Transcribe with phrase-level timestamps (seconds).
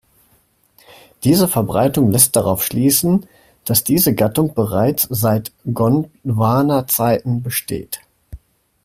[1.23, 3.27] Diese Verbreitung lässt darauf schließen,
[3.65, 7.99] dass diese Gattung bereits seit Gondwana-Zeiten besteht.